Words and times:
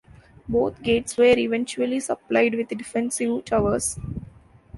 Both 0.49 0.81
gates 0.81 1.15
were 1.15 1.37
eventually 1.37 1.99
supplied 1.99 2.55
with 2.55 2.69
defensive 2.69 3.45
towers. 3.45 3.99